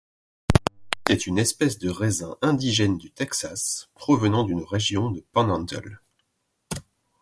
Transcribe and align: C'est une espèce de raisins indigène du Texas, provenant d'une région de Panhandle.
C'est 1.07 1.27
une 1.27 1.37
espèce 1.37 1.77
de 1.77 1.87
raisins 1.91 2.35
indigène 2.41 2.97
du 2.97 3.11
Texas, 3.11 3.91
provenant 3.93 4.43
d'une 4.43 4.63
région 4.63 5.11
de 5.11 5.23
Panhandle. 5.31 6.01